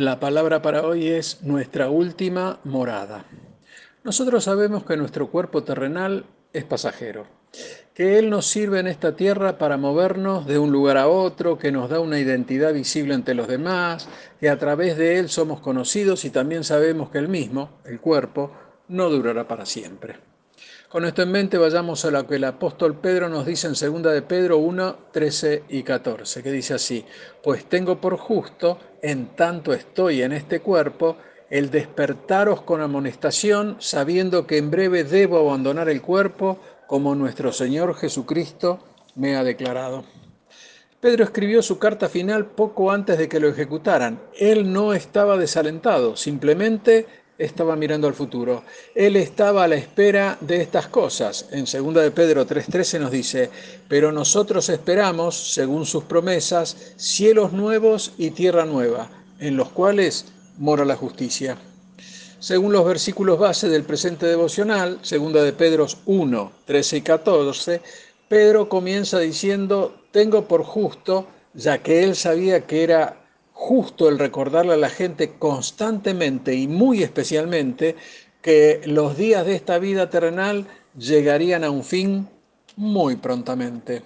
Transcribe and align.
La 0.00 0.18
palabra 0.18 0.62
para 0.62 0.86
hoy 0.86 1.08
es 1.08 1.42
nuestra 1.42 1.90
última 1.90 2.58
morada. 2.64 3.26
Nosotros 4.02 4.44
sabemos 4.44 4.82
que 4.86 4.96
nuestro 4.96 5.30
cuerpo 5.30 5.62
terrenal 5.62 6.24
es 6.54 6.64
pasajero, 6.64 7.26
que 7.92 8.18
Él 8.18 8.30
nos 8.30 8.46
sirve 8.46 8.80
en 8.80 8.86
esta 8.86 9.14
tierra 9.14 9.58
para 9.58 9.76
movernos 9.76 10.46
de 10.46 10.58
un 10.58 10.72
lugar 10.72 10.96
a 10.96 11.06
otro, 11.06 11.58
que 11.58 11.70
nos 11.70 11.90
da 11.90 12.00
una 12.00 12.18
identidad 12.18 12.72
visible 12.72 13.12
ante 13.12 13.34
los 13.34 13.46
demás, 13.46 14.08
que 14.40 14.48
a 14.48 14.58
través 14.58 14.96
de 14.96 15.18
Él 15.18 15.28
somos 15.28 15.60
conocidos 15.60 16.24
y 16.24 16.30
también 16.30 16.64
sabemos 16.64 17.10
que 17.10 17.18
el 17.18 17.28
mismo, 17.28 17.68
el 17.84 18.00
cuerpo, 18.00 18.52
no 18.88 19.10
durará 19.10 19.46
para 19.46 19.66
siempre. 19.66 20.29
Con 20.90 21.04
esto 21.04 21.22
en 21.22 21.30
mente 21.30 21.56
vayamos 21.56 22.04
a 22.04 22.10
lo 22.10 22.26
que 22.26 22.34
el 22.34 22.42
apóstol 22.42 22.96
Pedro 22.96 23.28
nos 23.28 23.46
dice 23.46 23.68
en 23.68 23.74
2 23.74 24.12
de 24.12 24.22
Pedro 24.22 24.58
1, 24.58 24.96
13 25.12 25.62
y 25.68 25.84
14, 25.84 26.42
que 26.42 26.50
dice 26.50 26.74
así, 26.74 27.04
pues 27.44 27.66
tengo 27.66 28.00
por 28.00 28.16
justo, 28.16 28.76
en 29.00 29.36
tanto 29.36 29.72
estoy 29.72 30.22
en 30.22 30.32
este 30.32 30.58
cuerpo, 30.58 31.16
el 31.48 31.70
despertaros 31.70 32.62
con 32.62 32.80
amonestación, 32.80 33.76
sabiendo 33.78 34.48
que 34.48 34.58
en 34.58 34.72
breve 34.72 35.04
debo 35.04 35.38
abandonar 35.38 35.88
el 35.88 36.02
cuerpo, 36.02 36.58
como 36.88 37.14
nuestro 37.14 37.52
Señor 37.52 37.94
Jesucristo 37.94 38.80
me 39.14 39.36
ha 39.36 39.44
declarado. 39.44 40.02
Pedro 41.00 41.22
escribió 41.22 41.62
su 41.62 41.78
carta 41.78 42.08
final 42.08 42.46
poco 42.46 42.90
antes 42.90 43.16
de 43.16 43.28
que 43.28 43.38
lo 43.38 43.48
ejecutaran. 43.48 44.20
Él 44.38 44.72
no 44.72 44.92
estaba 44.92 45.38
desalentado, 45.38 46.16
simplemente 46.16 47.06
estaba 47.40 47.74
mirando 47.74 48.06
al 48.06 48.14
futuro. 48.14 48.64
Él 48.94 49.16
estaba 49.16 49.64
a 49.64 49.68
la 49.68 49.76
espera 49.76 50.36
de 50.40 50.60
estas 50.60 50.88
cosas. 50.88 51.46
En 51.50 51.64
2 51.64 51.94
de 51.94 52.10
Pedro 52.10 52.46
3:13 52.46 53.00
nos 53.00 53.10
dice, 53.10 53.50
pero 53.88 54.12
nosotros 54.12 54.68
esperamos, 54.68 55.34
según 55.54 55.86
sus 55.86 56.04
promesas, 56.04 56.76
cielos 56.96 57.52
nuevos 57.52 58.12
y 58.18 58.30
tierra 58.30 58.66
nueva, 58.66 59.08
en 59.38 59.56
los 59.56 59.70
cuales 59.70 60.26
mora 60.58 60.84
la 60.84 60.96
justicia. 60.96 61.56
Según 62.38 62.72
los 62.72 62.84
versículos 62.84 63.38
base 63.38 63.68
del 63.68 63.84
presente 63.84 64.26
devocional, 64.26 65.00
2 65.02 65.32
de 65.32 65.52
Pedro 65.54 65.86
1, 66.06 66.52
13 66.66 66.96
y 66.98 67.00
14, 67.00 67.82
Pedro 68.28 68.68
comienza 68.68 69.18
diciendo, 69.18 69.94
tengo 70.10 70.44
por 70.44 70.62
justo, 70.62 71.26
ya 71.54 71.78
que 71.78 72.04
él 72.04 72.14
sabía 72.14 72.66
que 72.66 72.82
era 72.82 73.19
justo 73.70 74.08
el 74.08 74.18
recordarle 74.18 74.72
a 74.72 74.76
la 74.76 74.90
gente 74.90 75.34
constantemente 75.38 76.56
y 76.56 76.66
muy 76.66 77.04
especialmente 77.04 77.94
que 78.42 78.80
los 78.84 79.16
días 79.16 79.46
de 79.46 79.54
esta 79.54 79.78
vida 79.78 80.10
terrenal 80.10 80.66
llegarían 80.98 81.62
a 81.62 81.70
un 81.70 81.84
fin 81.84 82.28
muy 82.74 83.14
prontamente. 83.14 84.02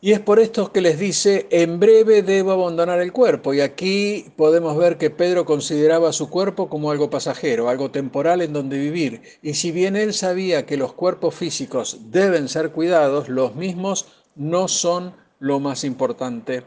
Y 0.00 0.12
es 0.12 0.20
por 0.20 0.38
esto 0.38 0.70
que 0.70 0.82
les 0.82 1.00
dice, 1.00 1.48
en 1.50 1.80
breve 1.80 2.22
debo 2.22 2.52
abandonar 2.52 3.00
el 3.00 3.12
cuerpo. 3.12 3.54
Y 3.54 3.60
aquí 3.60 4.26
podemos 4.36 4.76
ver 4.76 4.98
que 4.98 5.10
Pedro 5.10 5.44
consideraba 5.44 6.12
su 6.12 6.30
cuerpo 6.30 6.68
como 6.68 6.92
algo 6.92 7.10
pasajero, 7.10 7.68
algo 7.68 7.90
temporal 7.90 8.40
en 8.40 8.52
donde 8.52 8.78
vivir. 8.78 9.22
Y 9.42 9.54
si 9.54 9.72
bien 9.72 9.96
él 9.96 10.14
sabía 10.14 10.64
que 10.64 10.76
los 10.76 10.92
cuerpos 10.92 11.34
físicos 11.34 11.98
deben 12.12 12.48
ser 12.48 12.70
cuidados, 12.70 13.28
los 13.28 13.56
mismos 13.56 14.06
no 14.36 14.68
son 14.68 15.12
lo 15.40 15.58
más 15.58 15.82
importante. 15.82 16.62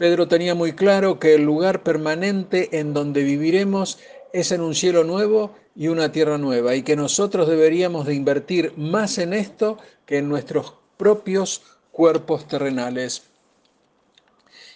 Pedro 0.00 0.28
tenía 0.28 0.54
muy 0.54 0.72
claro 0.72 1.18
que 1.18 1.34
el 1.34 1.42
lugar 1.42 1.82
permanente 1.82 2.80
en 2.80 2.94
donde 2.94 3.22
viviremos 3.22 3.98
es 4.32 4.50
en 4.50 4.62
un 4.62 4.74
cielo 4.74 5.04
nuevo 5.04 5.54
y 5.76 5.88
una 5.88 6.10
tierra 6.10 6.38
nueva 6.38 6.74
y 6.74 6.82
que 6.82 6.96
nosotros 6.96 7.46
deberíamos 7.46 8.06
de 8.06 8.14
invertir 8.14 8.72
más 8.78 9.18
en 9.18 9.34
esto 9.34 9.76
que 10.06 10.16
en 10.16 10.26
nuestros 10.30 10.72
propios 10.96 11.60
cuerpos 11.92 12.48
terrenales. 12.48 13.24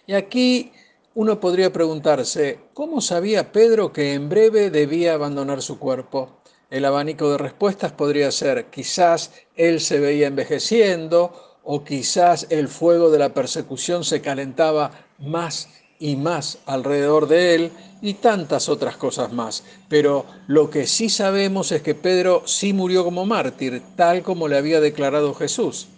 Y 0.07 0.13
aquí 0.13 0.73
uno 1.15 1.41
podría 1.41 1.73
preguntarse, 1.73 2.59
¿cómo 2.75 3.01
sabía 3.01 3.51
Pedro 3.51 3.95
que 3.95 4.13
en 4.13 4.29
breve 4.29 4.69
debía 4.69 5.15
abandonar 5.15 5.63
su 5.63 5.79
cuerpo? 5.79 6.37
El 6.69 6.85
abanico 6.85 7.31
de 7.31 7.39
respuestas 7.39 7.93
podría 7.93 8.31
ser, 8.31 8.67
quizás 8.67 9.33
él 9.57 9.81
se 9.81 10.01
veía 10.01 10.27
envejeciendo 10.27 11.54
o 11.65 11.83
quizás 11.83 12.47
el 12.51 12.69
fuego 12.69 13.11
de 13.11 13.19
la 13.19 13.31
persecución 13.31 14.05
se 14.05 14.21
calentaba 14.21 14.93
más 15.19 15.69
y 15.99 16.17
más 16.17 16.59
alrededor 16.67 17.29
de 17.29 17.55
él 17.55 17.73
y 18.03 18.15
tantas 18.15 18.69
otras 18.69 18.97
cosas 18.97 19.33
más. 19.33 19.65
Pero 19.89 20.27
lo 20.47 20.69
que 20.69 20.87
sí 20.87 21.09
sabemos 21.09 21.73
es 21.73 21.83
que 21.83 21.95
Pedro 21.95 22.43
sí 22.47 22.73
murió 22.73 23.05
como 23.05 23.25
mártir, 23.25 23.83
tal 23.97 24.23
como 24.23 24.49
le 24.49 24.59
había 24.59 24.81
declarado 24.81 25.35
Jesús. 25.35 25.89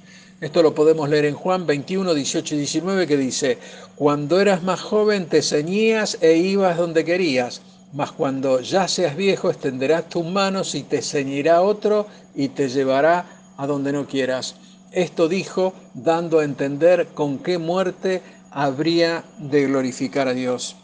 Esto 0.40 0.62
lo 0.62 0.74
podemos 0.74 1.08
leer 1.08 1.24
en 1.24 1.34
Juan 1.34 1.66
21, 1.66 2.12
18 2.12 2.54
y 2.54 2.58
19 2.58 3.06
que 3.06 3.16
dice, 3.16 3.58
cuando 3.96 4.38
eras 4.38 4.62
más 4.62 4.82
joven 4.82 5.26
te 5.26 5.40
ceñías 5.40 6.18
e 6.20 6.36
ibas 6.36 6.76
donde 6.76 7.06
querías, 7.06 7.62
mas 7.94 8.12
cuando 8.12 8.60
ya 8.60 8.86
seas 8.86 9.16
viejo 9.16 9.48
extenderás 9.48 10.10
tus 10.10 10.26
manos 10.26 10.74
y 10.74 10.82
te 10.82 11.00
ceñirá 11.00 11.62
otro 11.62 12.06
y 12.34 12.48
te 12.48 12.68
llevará 12.68 13.24
a 13.56 13.66
donde 13.66 13.92
no 13.92 14.06
quieras. 14.06 14.56
Esto 14.92 15.28
dijo 15.28 15.74
dando 15.94 16.38
a 16.38 16.44
entender 16.44 17.08
con 17.14 17.38
qué 17.38 17.58
muerte 17.58 18.22
habría 18.50 19.24
de 19.38 19.66
glorificar 19.66 20.28
a 20.28 20.34
Dios. 20.34 20.76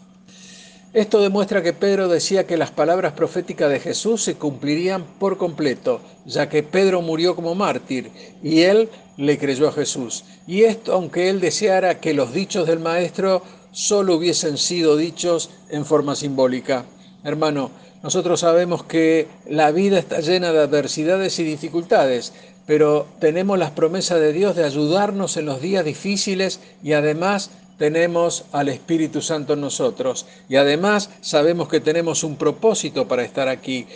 Esto 0.92 1.22
demuestra 1.22 1.62
que 1.62 1.72
Pedro 1.72 2.06
decía 2.08 2.46
que 2.46 2.58
las 2.58 2.70
palabras 2.70 3.14
proféticas 3.14 3.70
de 3.70 3.80
Jesús 3.80 4.22
se 4.22 4.34
cumplirían 4.34 5.04
por 5.18 5.38
completo, 5.38 6.02
ya 6.26 6.50
que 6.50 6.62
Pedro 6.62 7.00
murió 7.00 7.34
como 7.34 7.54
mártir 7.54 8.10
y 8.42 8.60
él 8.60 8.90
le 9.16 9.38
creyó 9.38 9.68
a 9.68 9.72
Jesús. 9.72 10.24
Y 10.46 10.64
esto 10.64 10.92
aunque 10.92 11.30
él 11.30 11.40
deseara 11.40 11.98
que 11.98 12.12
los 12.12 12.34
dichos 12.34 12.66
del 12.66 12.78
Maestro 12.78 13.42
solo 13.70 14.16
hubiesen 14.16 14.58
sido 14.58 14.98
dichos 14.98 15.48
en 15.70 15.86
forma 15.86 16.14
simbólica. 16.14 16.84
Hermano, 17.24 17.70
nosotros 18.02 18.40
sabemos 18.40 18.84
que 18.84 19.28
la 19.48 19.70
vida 19.70 19.98
está 19.98 20.20
llena 20.20 20.52
de 20.52 20.58
adversidades 20.58 21.38
y 21.38 21.44
dificultades, 21.44 22.34
pero 22.66 23.06
tenemos 23.18 23.58
las 23.58 23.72
promesas 23.72 24.20
de 24.20 24.32
Dios 24.32 24.56
de 24.56 24.64
ayudarnos 24.64 25.36
en 25.36 25.46
los 25.46 25.60
días 25.60 25.84
difíciles 25.84 26.60
y 26.82 26.92
además 26.92 27.50
tenemos 27.78 28.44
al 28.52 28.68
Espíritu 28.68 29.20
Santo 29.20 29.54
en 29.54 29.60
nosotros 29.60 30.26
y 30.48 30.56
además 30.56 31.10
sabemos 31.20 31.68
que 31.68 31.80
tenemos 31.80 32.22
un 32.22 32.36
propósito 32.36 33.08
para 33.08 33.24
estar 33.24 33.48
aquí, 33.48 33.86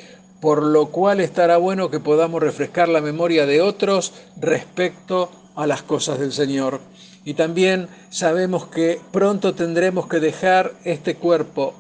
por 0.40 0.62
lo 0.62 0.86
cual 0.86 1.20
estará 1.20 1.56
bueno 1.56 1.90
que 1.90 2.00
podamos 2.00 2.42
refrescar 2.42 2.88
la 2.88 3.00
memoria 3.00 3.46
de 3.46 3.60
otros 3.60 4.12
respecto 4.40 5.30
a 5.54 5.66
las 5.66 5.82
cosas 5.82 6.18
del 6.18 6.32
Señor. 6.32 6.80
Y 7.24 7.34
también 7.34 7.88
sabemos 8.10 8.66
que 8.66 9.00
pronto 9.10 9.54
tendremos 9.54 10.06
que 10.06 10.20
dejar 10.20 10.72
este 10.84 11.16
cuerpo 11.16 11.74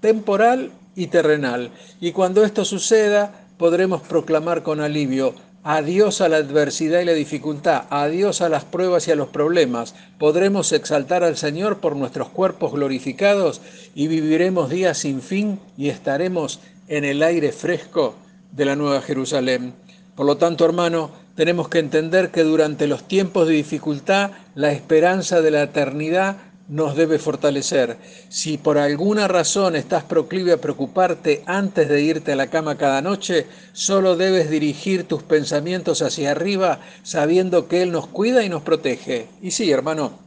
temporal 0.00 0.70
y 0.94 1.08
terrenal. 1.08 1.70
Y 2.00 2.12
cuando 2.12 2.44
esto 2.44 2.64
suceda, 2.64 3.46
podremos 3.56 4.02
proclamar 4.02 4.62
con 4.62 4.80
alivio, 4.80 5.34
Adiós 5.64 6.20
a 6.20 6.28
la 6.28 6.38
adversidad 6.38 7.00
y 7.00 7.04
la 7.04 7.12
dificultad, 7.12 7.84
adiós 7.90 8.40
a 8.40 8.48
las 8.48 8.64
pruebas 8.64 9.06
y 9.06 9.12
a 9.12 9.14
los 9.14 9.28
problemas. 9.28 9.94
Podremos 10.18 10.72
exaltar 10.72 11.22
al 11.22 11.36
Señor 11.36 11.78
por 11.78 11.94
nuestros 11.94 12.30
cuerpos 12.30 12.72
glorificados 12.72 13.60
y 13.94 14.08
viviremos 14.08 14.70
días 14.70 14.98
sin 14.98 15.22
fin 15.22 15.60
y 15.78 15.88
estaremos 15.88 16.58
en 16.88 17.04
el 17.04 17.22
aire 17.22 17.52
fresco 17.52 18.16
de 18.50 18.64
la 18.64 18.74
Nueva 18.74 19.02
Jerusalén. 19.02 19.72
Por 20.16 20.26
lo 20.26 20.36
tanto, 20.36 20.64
hermano, 20.64 21.10
tenemos 21.36 21.68
que 21.68 21.78
entender 21.78 22.32
que 22.32 22.42
durante 22.42 22.88
los 22.88 23.06
tiempos 23.06 23.46
de 23.46 23.54
dificultad 23.54 24.32
la 24.56 24.72
esperanza 24.72 25.42
de 25.42 25.52
la 25.52 25.62
eternidad 25.62 26.38
nos 26.72 26.96
debe 26.96 27.18
fortalecer. 27.18 27.98
Si 28.30 28.56
por 28.56 28.78
alguna 28.78 29.28
razón 29.28 29.76
estás 29.76 30.04
proclive 30.04 30.52
a 30.52 30.60
preocuparte 30.60 31.42
antes 31.44 31.86
de 31.86 32.00
irte 32.00 32.32
a 32.32 32.36
la 32.36 32.46
cama 32.46 32.78
cada 32.78 33.02
noche, 33.02 33.46
solo 33.74 34.16
debes 34.16 34.48
dirigir 34.48 35.04
tus 35.04 35.22
pensamientos 35.22 36.00
hacia 36.00 36.30
arriba 36.30 36.80
sabiendo 37.02 37.68
que 37.68 37.82
Él 37.82 37.92
nos 37.92 38.06
cuida 38.06 38.42
y 38.42 38.48
nos 38.48 38.62
protege. 38.62 39.28
Y 39.42 39.50
sí, 39.50 39.70
hermano, 39.70 40.18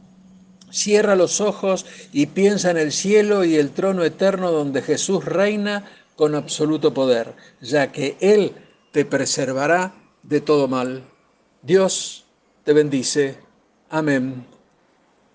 cierra 0.70 1.16
los 1.16 1.40
ojos 1.40 1.84
y 2.12 2.26
piensa 2.26 2.70
en 2.70 2.76
el 2.76 2.92
cielo 2.92 3.44
y 3.44 3.56
el 3.56 3.72
trono 3.72 4.04
eterno 4.04 4.52
donde 4.52 4.82
Jesús 4.82 5.24
reina 5.24 5.84
con 6.14 6.36
absoluto 6.36 6.94
poder, 6.94 7.34
ya 7.60 7.90
que 7.90 8.16
Él 8.20 8.52
te 8.92 9.04
preservará 9.04 9.94
de 10.22 10.40
todo 10.40 10.68
mal. 10.68 11.02
Dios 11.62 12.24
te 12.62 12.72
bendice. 12.72 13.36
Amén 13.90 14.55